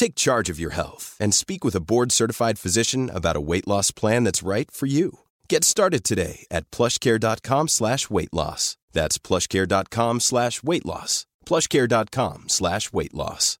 [0.00, 3.90] Take charge of your health and speak with a board-certified physician about a weight loss
[3.90, 5.18] plan that's right for you.
[5.46, 8.78] Get started today at plushcare.com slash weight loss.
[8.92, 11.26] That's plushcare.com slash weight loss.
[11.44, 13.58] plushcare.com slash weight loss.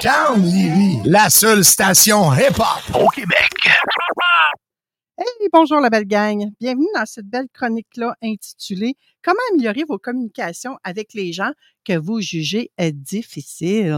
[0.00, 3.52] Down la seule station hip-hop au Québec.
[5.22, 6.50] Hey, bonjour la belle gang.
[6.60, 11.50] Bienvenue dans cette belle chronique-là intitulée Comment améliorer vos communications avec les gens
[11.84, 13.94] que vous jugez euh, difficiles.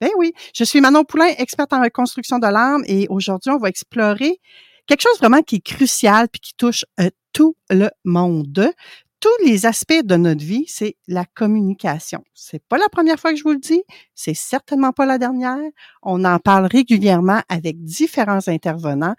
[0.00, 3.68] Ben oui, je suis Manon Poulain, experte en reconstruction de l'âme et aujourd'hui, on va
[3.68, 4.38] explorer
[4.86, 8.70] quelque chose vraiment qui est crucial puis qui touche euh, tout le monde.
[9.18, 12.22] Tous les aspects de notre vie, c'est la communication.
[12.34, 13.82] C'est pas la première fois que je vous le dis,
[14.14, 15.58] c'est certainement pas la dernière.
[16.02, 19.16] On en parle régulièrement avec différents intervenants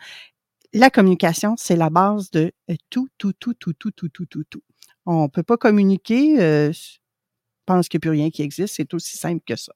[0.74, 4.44] la communication, c'est la base de euh, tout, tout, tout, tout, tout, tout, tout, tout,
[4.50, 4.62] tout.
[5.06, 6.98] On peut pas communiquer, euh, je
[7.66, 9.74] pense qu'il n'y a plus rien qui existe, c'est aussi simple que ça.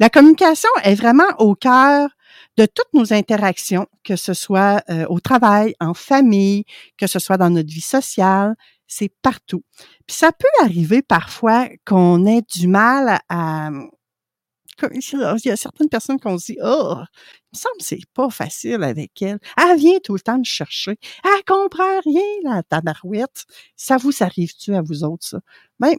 [0.00, 2.08] La communication est vraiment au cœur
[2.56, 6.64] de toutes nos interactions, que ce soit euh, au travail, en famille,
[6.98, 8.56] que ce soit dans notre vie sociale,
[8.86, 9.62] c'est partout.
[10.06, 13.70] Puis ça peut arriver parfois qu'on ait du mal à,
[14.82, 16.96] il y a certaines personnes qu'on se dit, oh,
[17.78, 19.38] me c'est pas facile avec elle.
[19.56, 20.98] Elle vient tout le temps me chercher.
[21.24, 23.44] Elle comprend rien, la tabarouette.
[23.76, 25.40] Ça vous arrive-tu à vous autres, ça?
[25.80, 25.94] Ben,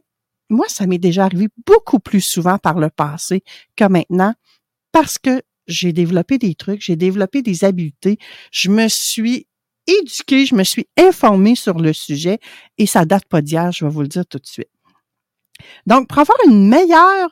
[0.49, 3.43] moi, ça m'est déjà arrivé beaucoup plus souvent par le passé
[3.75, 4.33] que maintenant
[4.91, 8.17] parce que j'ai développé des trucs, j'ai développé des habiletés.
[8.51, 9.47] Je me suis
[9.85, 12.39] éduquée, je me suis informée sur le sujet
[12.77, 14.69] et ça date pas d'hier, je vais vous le dire tout de suite.
[15.85, 17.29] Donc, pour avoir une meilleure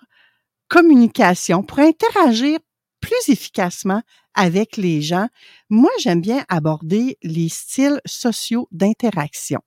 [0.68, 2.60] communication, pour interagir
[3.06, 4.02] plus efficacement
[4.34, 5.28] avec les gens,
[5.70, 9.62] moi, j'aime bien aborder les styles sociaux d'interaction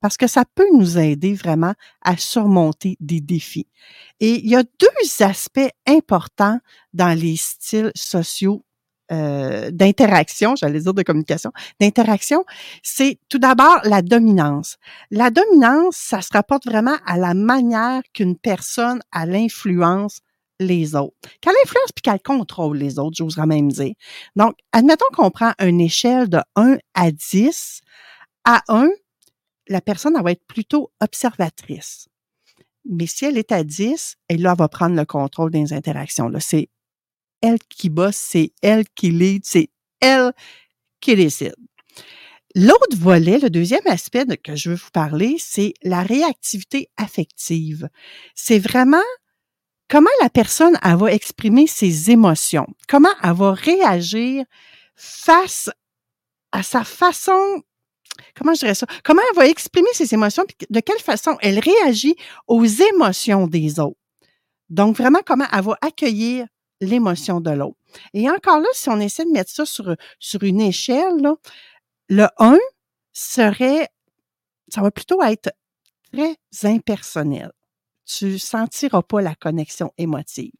[0.00, 3.68] parce que ça peut nous aider vraiment à surmonter des défis.
[4.18, 6.58] Et il y a deux aspects importants
[6.92, 8.64] dans les styles sociaux
[9.12, 12.44] euh, d'interaction, j'allais dire de communication, d'interaction,
[12.82, 14.78] c'est tout d'abord la dominance.
[15.10, 20.20] La dominance, ça se rapporte vraiment à la manière qu'une personne a l'influence
[20.62, 21.16] les autres.
[21.40, 23.94] Qu'elle influence puis qu'elle contrôle les autres, j'oserais même dire.
[24.36, 27.80] Donc, admettons qu'on prend une échelle de 1 à 10.
[28.44, 28.88] À 1,
[29.68, 32.08] la personne elle va être plutôt observatrice.
[32.84, 36.28] Mais si elle est à 10, elle, là, va prendre le contrôle des interactions.
[36.28, 36.68] Là, c'est
[37.40, 39.70] elle qui bosse, c'est elle qui lead, c'est
[40.00, 40.32] elle
[41.00, 41.54] qui décide.
[42.54, 47.88] L'autre volet, le deuxième aspect que je veux vous parler, c'est la réactivité affective.
[48.34, 49.02] C'est vraiment
[49.88, 54.44] comment la personne elle va exprimer ses émotions, comment elle va réagir
[54.94, 55.70] face
[56.52, 57.62] à sa façon
[58.36, 62.14] comment je dirais ça, comment elle va exprimer ses émotions, de quelle façon elle réagit
[62.46, 63.98] aux émotions des autres?
[64.68, 66.46] Donc, vraiment, comment elle va accueillir
[66.80, 67.76] l'émotion de l'autre.
[68.12, 71.36] Et encore là, si on essaie de mettre ça sur, sur une échelle, là,
[72.08, 72.58] le 1
[73.12, 73.88] serait
[74.68, 75.50] ça va plutôt être
[76.12, 77.52] très impersonnel.
[78.04, 80.52] Tu sentiras pas la connexion émotive.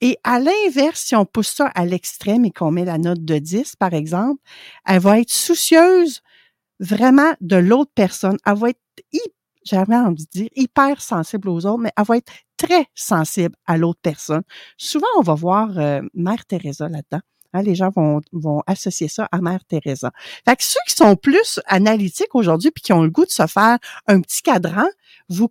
[0.00, 3.38] Et à l'inverse, si on pousse ça à l'extrême et qu'on met la note de
[3.38, 4.40] 10, par exemple,
[4.86, 6.22] elle va être soucieuse
[6.78, 8.38] vraiment de l'autre personne.
[8.46, 8.80] Elle va être,
[9.64, 13.76] j'avais envie de dire, hyper sensible aux autres, mais elle va être très sensible à
[13.76, 14.42] l'autre personne.
[14.76, 17.22] Souvent, on va voir euh, Mère Teresa là-dedans.
[17.54, 20.12] Hein, les gens vont, vont associer ça à Mère Teresa.
[20.44, 23.46] Fait que ceux qui sont plus analytiques aujourd'hui puis qui ont le goût de se
[23.46, 24.86] faire un petit cadran,
[25.28, 25.48] vous,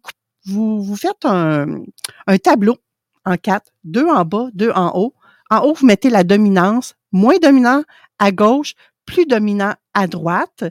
[0.47, 1.83] vous, vous faites un,
[2.25, 2.77] un tableau
[3.25, 5.13] en quatre, deux en bas, deux en haut.
[5.49, 7.83] En haut, vous mettez la dominance, moins dominant
[8.19, 8.73] à gauche,
[9.05, 10.63] plus dominant à droite.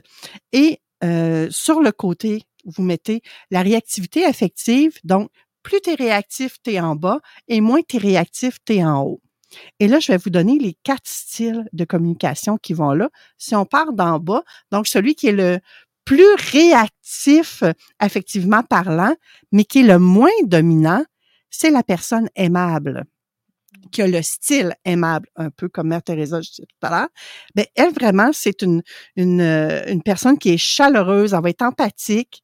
[0.51, 3.21] Et euh, sur le côté, vous mettez
[3.51, 4.97] la réactivité affective.
[5.03, 5.29] Donc,
[5.63, 8.83] plus tu es réactif, tu es en bas, et moins tu es réactif, tu es
[8.83, 9.21] en haut.
[9.79, 13.09] Et là, je vais vous donner les quatre styles de communication qui vont là.
[13.37, 15.59] Si on part d'en bas, donc celui qui est le
[16.07, 17.63] plus réactif
[17.99, 19.13] affectivement parlant,
[19.51, 21.03] mais qui est le moins dominant,
[21.49, 23.03] c'est la personne aimable
[23.91, 27.09] qui a le style aimable, un peu comme Mère Teresa, je disais tout à l'heure,
[27.55, 28.81] ben elle vraiment, c'est une,
[29.15, 32.43] une, euh, une personne qui est chaleureuse, elle va être empathique,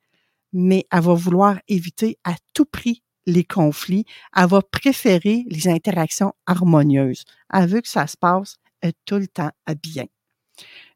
[0.54, 4.06] mais elle va vouloir éviter à tout prix les conflits,
[4.36, 7.24] elle va préférer les interactions harmonieuses.
[7.54, 9.52] Elle veut que ça se passe euh, tout le temps
[9.82, 10.06] bien.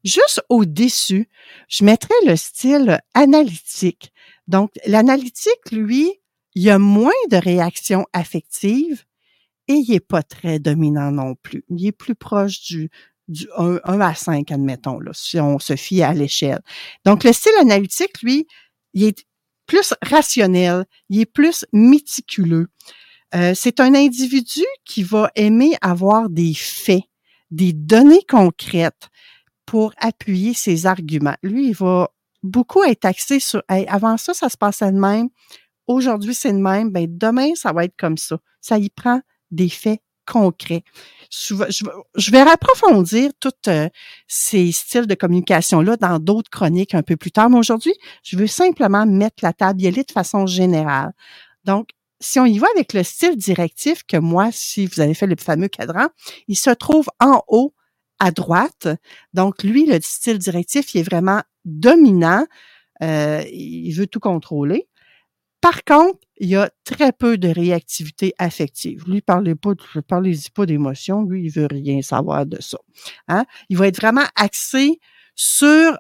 [0.08, 1.28] Juste au-dessus,
[1.68, 4.14] je mettrais le style analytique.
[4.48, 6.22] Donc, l'analytique, lui,
[6.56, 9.04] il a moins de réactions affectives
[9.68, 11.66] et il n'est pas très dominant non plus.
[11.70, 12.90] Il est plus proche du,
[13.28, 16.62] du 1, à 5, admettons, là, si on se fie à l'échelle.
[17.04, 18.48] Donc, le style analytique, lui,
[18.94, 19.26] il est
[19.66, 22.68] plus rationnel, il est plus méticuleux.
[23.36, 27.04] Euh, c'est un individu qui va aimer avoir des faits,
[27.52, 29.10] des données concrètes
[29.68, 31.36] pour appuyer ses arguments.
[31.44, 32.10] Lui, il va
[32.42, 35.30] beaucoup être axé sur avant ça, ça se passait de même.
[35.86, 36.90] Aujourd'hui, c'est de même.
[36.90, 38.40] Ben, demain, ça va être comme ça.
[38.62, 39.22] Ça y prend
[39.52, 40.84] des faits concrets.
[41.30, 43.90] Je, vais approfondir tous euh,
[44.28, 47.94] ces styles de communication-là dans d'autres chroniques un peu plus tard, mais aujourd'hui,
[48.24, 51.14] je veux simplement mettre la table, y aller de façon générale.
[51.64, 55.28] Donc, si on y va avec le style directif, que moi, si vous avez fait
[55.28, 56.08] le fameux cadran,
[56.48, 57.74] il se trouve en haut
[58.20, 58.88] à droite.
[59.34, 62.46] Donc, lui, le style directif, il est vraiment dominant.
[63.04, 64.88] Euh, il veut tout contrôler.
[65.62, 69.04] Par contre, il y a très peu de réactivité affective.
[69.08, 69.72] Lui, parlez pas,
[70.08, 71.24] parlez-y pas d'émotion.
[71.24, 72.78] Lui, il veut rien savoir de ça.
[73.28, 73.46] Hein?
[73.70, 75.00] Il va être vraiment axé
[75.36, 75.98] sur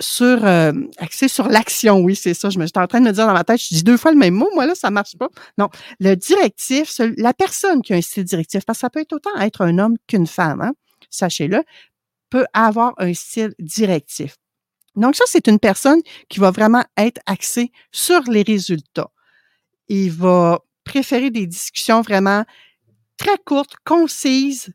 [0.00, 2.50] sur euh, axé sur l'action, oui, c'est ça.
[2.50, 4.12] Je me suis en train de me dire dans ma tête, je dis deux fois
[4.12, 5.28] le même mot, moi là, ça marche pas.
[5.58, 9.12] Non, le directif, la personne qui a un style directif, parce que ça peut être
[9.12, 10.72] autant être un homme qu'une femme, hein,
[11.10, 11.62] sachez-le,
[12.30, 14.36] peut avoir un style directif.
[14.96, 19.10] Donc ça, c'est une personne qui va vraiment être axée sur les résultats.
[19.88, 22.44] Il va préférer des discussions vraiment
[23.16, 24.72] très courtes, concises,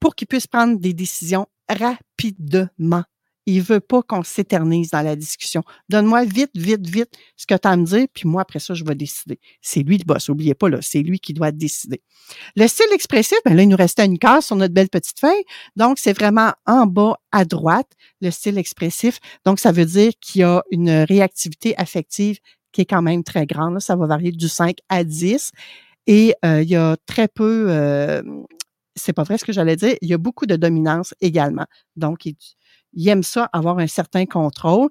[0.00, 3.04] pour qu'il puisse prendre des décisions rapidement.
[3.46, 5.62] Il veut pas qu'on s'éternise dans la discussion.
[5.88, 8.74] Donne-moi vite, vite, vite ce que tu as à me dire, puis moi, après ça,
[8.74, 9.40] je vais décider.
[9.60, 12.02] C'est lui le boss, oubliez pas, là, c'est lui qui doit décider.
[12.56, 15.44] Le style expressif, ben là, il nous restait une case sur notre belle petite feuille.
[15.76, 17.90] Donc, c'est vraiment en bas à droite,
[18.20, 19.18] le style expressif.
[19.44, 22.38] Donc, ça veut dire qu'il y a une réactivité affective
[22.72, 23.80] qui est quand même très grande.
[23.80, 25.52] Ça va varier du 5 à 10.
[26.06, 28.22] Et euh, il y a très peu, euh,
[28.96, 31.66] c'est pas vrai ce que j'allais dire, il y a beaucoup de dominance également.
[31.96, 32.34] Donc, il,
[32.92, 34.88] il aime ça, avoir un certain contrôle.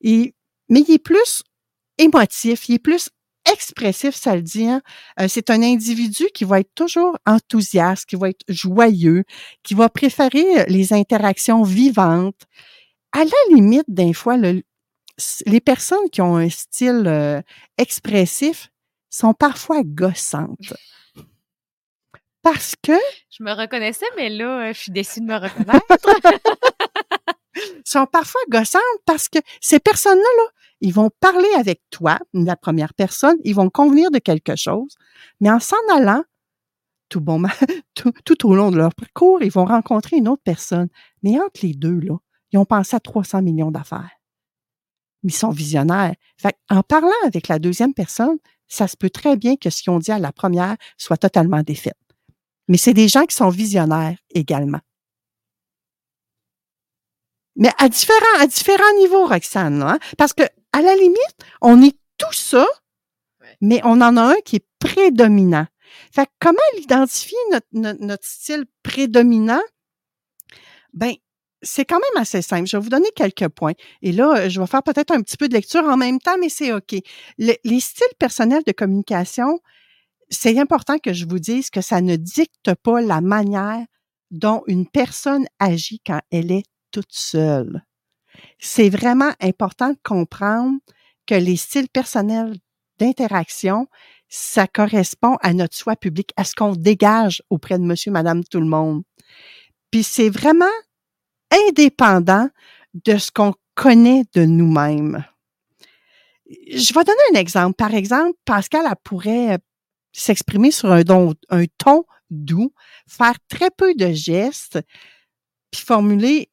[0.00, 0.34] Et,
[0.68, 1.42] mais il est plus
[1.98, 3.10] émotif, il est plus
[3.50, 4.66] expressif, ça le dit.
[4.66, 4.82] Hein.
[5.20, 9.24] Euh, c'est un individu qui va être toujours enthousiaste, qui va être joyeux,
[9.62, 12.42] qui va préférer les interactions vivantes.
[13.12, 17.40] À la limite, d'un fois, les personnes qui ont un style euh,
[17.78, 18.70] expressif
[19.10, 20.74] sont parfois gossantes.
[22.42, 22.92] Parce que...
[23.30, 25.86] Je me reconnaissais, mais là, je suis déçue de me reconnaître.
[27.84, 32.94] sont parfois gossantes parce que ces personnes-là, là, ils vont parler avec toi, la première
[32.94, 34.94] personne, ils vont convenir de quelque chose,
[35.40, 36.22] mais en s'en allant,
[37.08, 37.42] tout, bon,
[37.94, 40.88] tout, au long de leur parcours, ils vont rencontrer une autre personne.
[41.22, 42.16] Mais entre les deux, là,
[42.52, 44.10] ils ont pensé à 300 millions d'affaires.
[45.22, 46.14] Ils sont visionnaires.
[46.36, 48.36] Fait en parlant avec la deuxième personne,
[48.68, 51.62] ça se peut très bien que ce qu'ils ont dit à la première soit totalement
[51.62, 51.92] défait.
[52.68, 54.80] Mais c'est des gens qui sont visionnaires également.
[57.56, 59.98] Mais à différents, à différents niveaux, Roxane, hein?
[60.18, 60.42] parce que
[60.72, 62.66] à la limite, on est tout ça,
[63.60, 65.66] mais on en a un qui est prédominant.
[66.12, 69.62] Fait comment identifier notre, notre, style prédominant?
[70.92, 71.14] Ben,
[71.62, 72.66] c'est quand même assez simple.
[72.66, 73.74] Je vais vous donner quelques points.
[74.02, 76.48] Et là, je vais faire peut-être un petit peu de lecture en même temps, mais
[76.48, 76.94] c'est OK.
[77.38, 79.60] les styles personnels de communication,
[80.28, 83.84] c'est important que je vous dise que ça ne dicte pas la manière
[84.30, 86.64] dont une personne agit quand elle est
[86.94, 87.82] toute seule.
[88.60, 90.78] C'est vraiment important de comprendre
[91.26, 92.54] que les styles personnels
[93.00, 93.88] d'interaction,
[94.28, 98.60] ça correspond à notre soi public, à ce qu'on dégage auprès de monsieur, madame, tout
[98.60, 99.02] le monde.
[99.90, 100.64] Puis c'est vraiment
[101.68, 102.48] indépendant
[102.94, 105.24] de ce qu'on connaît de nous-mêmes.
[106.46, 107.74] Je vais donner un exemple.
[107.74, 109.58] Par exemple, Pascal elle pourrait
[110.12, 111.02] s'exprimer sur un,
[111.50, 112.72] un ton doux,
[113.08, 114.78] faire très peu de gestes,
[115.72, 116.50] puis formuler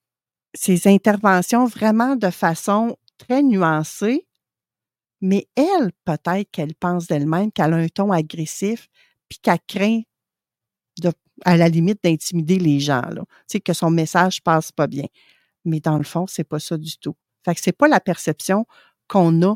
[0.53, 4.27] ses interventions vraiment de façon très nuancée.
[5.21, 8.87] Mais elle, peut-être qu'elle pense d'elle-même qu'elle a un ton agressif,
[9.29, 10.01] puis qu'elle craint
[10.99, 11.11] de,
[11.45, 13.21] à la limite d'intimider les gens, là.
[13.21, 15.05] Tu sais, que son message passe pas bien.
[15.63, 17.15] Mais dans le fond, c'est pas ça du tout.
[17.45, 18.65] Fait que c'est pas la perception
[19.07, 19.55] qu'on a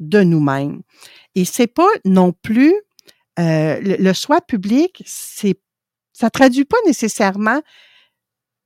[0.00, 0.82] de nous-mêmes.
[1.36, 2.74] Et c'est pas non plus
[3.38, 5.58] euh, le, le, choix public, c'est
[6.12, 7.60] ça traduit pas nécessairement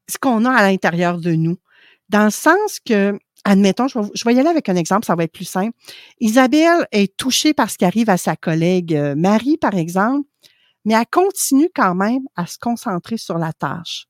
[0.08, 1.58] ce qu'on a à l'intérieur de nous.
[2.08, 5.32] Dans le sens que, admettons, je vais, y aller avec un exemple, ça va être
[5.32, 5.76] plus simple.
[6.20, 10.26] Isabelle est touchée par ce qui arrive à sa collègue euh, Marie, par exemple,
[10.84, 14.06] mais elle continue quand même à se concentrer sur la tâche.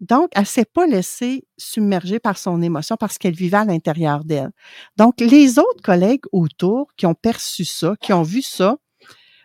[0.00, 4.50] Donc, elle s'est pas laissée submerger par son émotion parce qu'elle vivait à l'intérieur d'elle.
[4.96, 8.78] Donc, les autres collègues autour qui ont perçu ça, qui ont vu ça,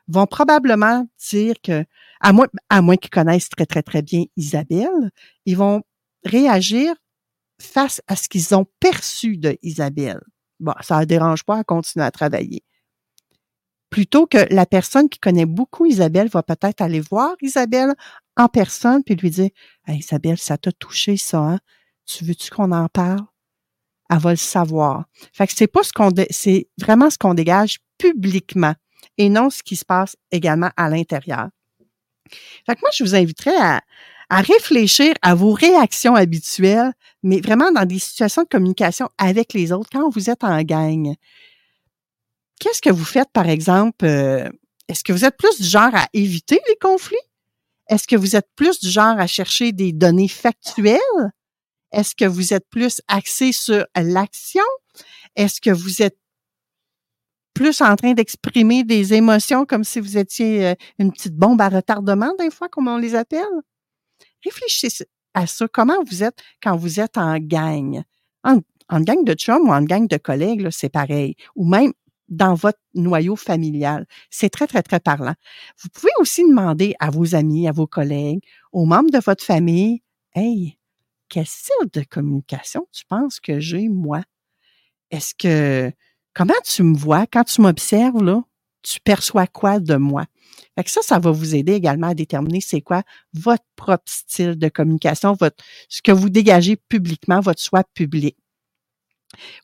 [0.08, 1.86] vont probablement dire que,
[2.22, 5.12] à moins, à moins qu'ils connaissent très, très, très bien Isabelle,
[5.46, 5.84] ils vont
[6.24, 6.96] réagir
[7.60, 10.22] face à ce qu'ils ont perçu de Isabelle.
[10.60, 12.64] Bon, ça ne dérange pas à continuer à travailler.
[13.90, 17.94] Plutôt que la personne qui connaît beaucoup Isabelle va peut-être aller voir Isabelle
[18.36, 19.50] en personne puis lui dire
[19.88, 21.60] Isabelle, ça t'a touché ça, hein?
[22.06, 23.22] Tu veux-tu qu'on en parle?
[24.10, 25.06] Elle va le savoir.
[25.34, 28.74] Fait que c'est pas ce qu'on c'est vraiment ce qu'on dégage publiquement
[29.18, 31.50] et non ce qui se passe également à l'intérieur.
[32.66, 33.82] Fait que moi, je vous inviterais à,
[34.30, 36.92] à réfléchir à vos réactions habituelles,
[37.24, 41.16] mais vraiment dans des situations de communication avec les autres, quand vous êtes en gang.
[42.60, 44.06] Qu'est-ce que vous faites, par exemple?
[44.06, 44.50] Euh,
[44.88, 47.18] est-ce que vous êtes plus du genre à éviter les conflits?
[47.90, 51.00] Est-ce que vous êtes plus du genre à chercher des données factuelles?
[51.92, 54.64] Est-ce que vous êtes plus axé sur l'action?
[55.36, 56.18] Est-ce que vous êtes
[57.54, 61.70] plus en train d'exprimer des émotions comme si vous étiez euh, une petite bombe à
[61.70, 63.46] retardement, des fois, comme on les appelle?
[64.44, 65.08] Réfléchissez
[65.38, 65.68] à ça.
[65.68, 68.04] Comment vous êtes quand vous êtes en gang?
[68.44, 71.36] En, gang de chum ou en gang de collègues, c'est pareil.
[71.56, 71.94] Ou même
[72.30, 74.06] dans votre noyau familial.
[74.30, 75.36] C'est très, très, très parlant.
[75.82, 78.42] Vous pouvez aussi demander à vos amis, à vos collègues,
[78.72, 80.02] aux membres de votre famille,
[80.36, 80.78] Hey,
[81.30, 84.22] quel style de communication tu penses que j'ai, moi?
[85.10, 85.92] Est-ce que
[86.38, 88.44] Comment tu me vois quand tu m'observes là?
[88.90, 90.26] Tu perçois quoi de moi?
[90.76, 93.04] Fait que ça, ça va vous aider également à déterminer c'est quoi
[93.34, 98.38] votre propre style de communication, votre, ce que vous dégagez publiquement, votre soi public.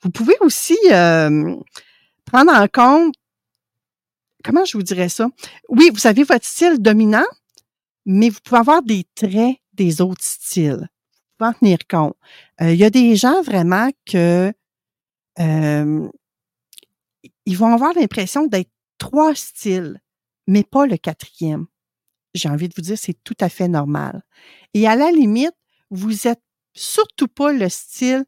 [0.01, 1.55] Vous pouvez aussi euh,
[2.25, 3.15] prendre en compte,
[4.43, 5.29] comment je vous dirais ça?
[5.69, 7.25] Oui, vous avez votre style dominant,
[8.05, 10.89] mais vous pouvez avoir des traits des autres styles.
[10.89, 12.17] Vous pouvez en tenir compte.
[12.61, 14.51] Euh, il y a des gens vraiment que
[15.39, 16.09] euh,
[17.45, 18.69] ils vont avoir l'impression d'être
[19.03, 19.99] trois styles,
[20.47, 21.65] mais pas le quatrième.
[22.33, 24.23] J'ai envie de vous dire, c'est tout à fait normal.
[24.73, 25.55] Et à la limite,
[25.91, 26.41] vous êtes
[26.73, 28.23] surtout pas le style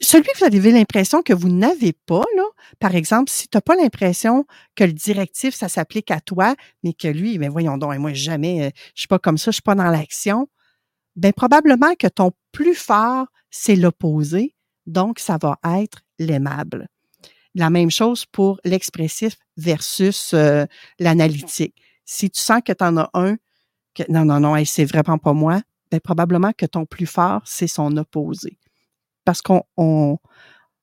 [0.00, 2.44] celui que vous avez l'impression que vous n'avez pas, là,
[2.80, 6.92] par exemple, si tu n'as pas l'impression que le directif, ça s'applique à toi, mais
[6.92, 9.62] que lui, mais voyons donc, moi, jamais, euh, je suis pas comme ça, je suis
[9.62, 10.48] pas dans l'action,
[11.14, 16.88] ben probablement que ton plus fort, c'est l'opposé, donc ça va être l'aimable.
[17.58, 20.64] La même chose pour l'expressif versus euh,
[21.00, 21.74] l'analytique.
[22.04, 23.36] Si tu sens que tu en as un,
[23.94, 25.60] que non, non, non, c'est vraiment pas moi,
[25.90, 28.58] ben, probablement que ton plus fort, c'est son opposé.
[29.24, 30.18] Parce qu'on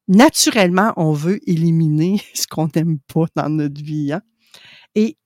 [0.09, 4.11] naturellement, on veut éliminer ce qu'on n'aime pas dans notre vie.
[4.11, 4.21] Hein.
[4.95, 5.17] Et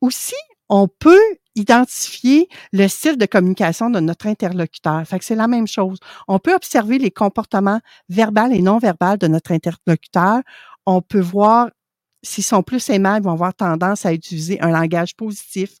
[0.00, 0.34] aussi,
[0.70, 1.20] on peut
[1.54, 5.06] identifier le style de communication de notre interlocuteur.
[5.06, 5.98] Fait que c'est la même chose.
[6.26, 10.40] On peut observer les comportements verbaux et non verbaux de notre interlocuteur
[10.86, 11.70] on peut voir
[12.24, 15.76] s'ils sont plus aimables, ils vont avoir tendance à utiliser un langage positif.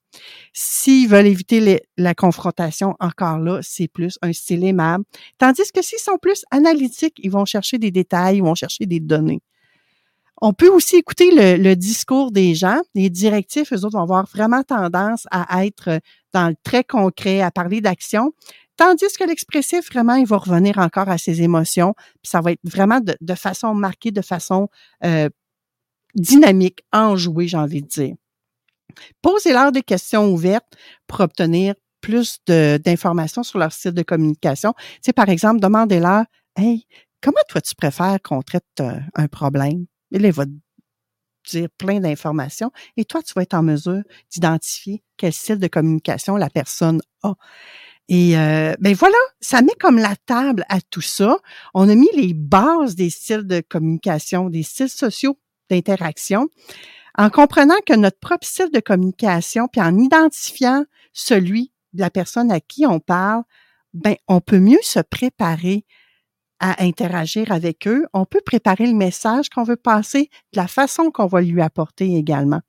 [0.52, 5.04] S'ils veulent éviter la confrontation, encore là, c'est plus un style aimable.
[5.38, 9.00] Tandis que s'ils sont plus analytiques, ils vont chercher des détails, ils vont chercher des
[9.00, 9.40] données.
[10.42, 12.80] On peut aussi écouter le, discours des gens.
[12.94, 16.00] Les directifs, eux autres, vont avoir vraiment tendance à être
[16.32, 18.32] dans le très concret, à parler d'action.
[18.84, 22.60] Tandis que l'expressif, vraiment, il va revenir encore à ses émotions, puis ça va être
[22.64, 24.68] vraiment de, façon marquée, de façon
[25.06, 25.30] euh,
[26.14, 28.14] dynamique, enjouée, j'ai envie de dire.
[29.22, 30.76] Posez-leur des questions ouvertes
[31.06, 34.74] pour obtenir plus d'informations sur leur style de communication.
[35.02, 36.86] Tu par exemple, demandez-leur, hey,
[37.22, 39.86] comment toi tu préfères qu'on traite euh, un problème?
[40.10, 40.44] Il va
[41.50, 46.36] dire plein d'informations et toi, tu vas être en mesure d'identifier quel style de communication
[46.36, 47.32] la personne a.
[48.08, 51.38] Et euh, ben voilà, ça met comme la table à tout ça.
[51.72, 55.38] On a mis les bases des styles de communication, des styles sociaux
[55.70, 56.48] d'interaction,
[57.16, 62.50] en comprenant que notre propre style de communication, puis en identifiant celui de la personne
[62.50, 63.44] à qui on parle,
[63.94, 65.86] ben on peut mieux se préparer
[66.60, 68.04] à interagir avec eux.
[68.12, 72.16] On peut préparer le message qu'on veut passer de la façon qu'on va lui apporter
[72.16, 72.60] également.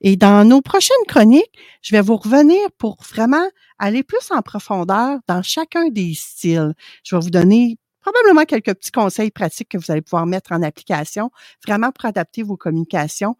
[0.00, 3.48] Et dans nos prochaines chroniques, je vais vous revenir pour vraiment
[3.78, 6.74] aller plus en profondeur dans chacun des styles.
[7.04, 10.62] Je vais vous donner probablement quelques petits conseils pratiques que vous allez pouvoir mettre en
[10.62, 11.30] application,
[11.66, 13.36] vraiment pour adapter vos communications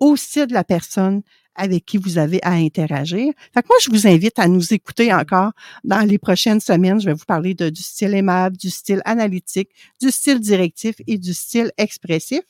[0.00, 1.22] au style de la personne
[1.54, 3.32] avec qui vous avez à interagir.
[3.52, 5.50] Fait que moi, je vous invite à nous écouter encore
[5.82, 7.00] dans les prochaines semaines.
[7.00, 11.34] Je vais vous parler du style aimable, du style analytique, du style directif et du
[11.34, 12.42] style expressif.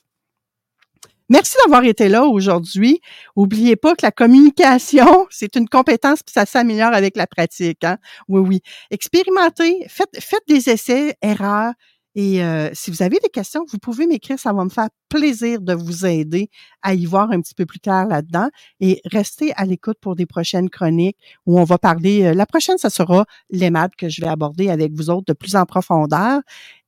[1.29, 3.01] Merci d'avoir été là aujourd'hui.
[3.37, 7.85] Oubliez pas que la communication, c'est une compétence puis ça s'améliore avec la pratique.
[7.85, 7.99] Hein?
[8.29, 8.61] Oui, oui.
[8.91, 11.75] Expérimentez, faites, faites des essais, erreurs.
[12.15, 15.61] Et euh, si vous avez des questions, vous pouvez m'écrire, ça va me faire plaisir
[15.61, 16.49] de vous aider
[16.83, 18.49] à y voir un petit peu plus clair là-dedans.
[18.81, 22.25] Et restez à l'écoute pour des prochaines chroniques où on va parler.
[22.25, 25.55] Euh, la prochaine, ça sera l'aimable que je vais aborder avec vous autres de plus
[25.55, 26.41] en profondeur.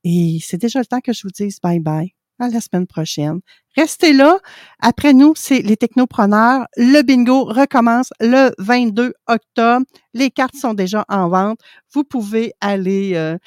[0.03, 3.41] Et c'est déjà le temps que je vous dise bye bye à la semaine prochaine.
[3.77, 4.39] Restez là.
[4.81, 6.67] Après nous, c'est les technopreneurs.
[6.77, 9.87] Le bingo recommence le 22 octobre.
[10.15, 11.61] Les cartes sont déjà en vente.
[11.93, 13.39] Vous pouvez aller euh,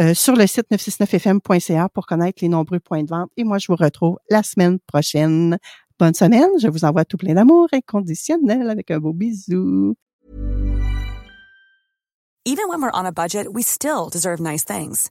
[0.00, 3.30] euh, sur le site 969fm.ca pour connaître les nombreux points de vente.
[3.36, 5.58] Et moi, je vous retrouve la semaine prochaine.
[5.98, 6.50] Bonne semaine.
[6.60, 9.94] Je vous envoie tout plein d'amour inconditionnel avec un beau bisou.
[12.46, 15.10] Even when we're on a budget, we still deserve nice things.